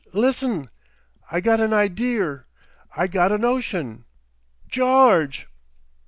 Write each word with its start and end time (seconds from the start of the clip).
list'n! 0.13 0.67
I 1.29 1.41
got 1.41 1.59
an 1.59 1.73
ideer. 1.73 2.47
I 2.97 3.05
got 3.05 3.31
a 3.31 3.37
notion! 3.37 4.05
George!" 4.67 5.47